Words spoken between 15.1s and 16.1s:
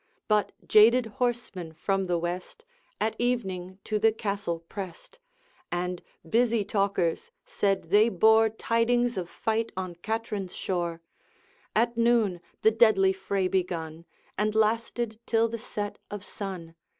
till the set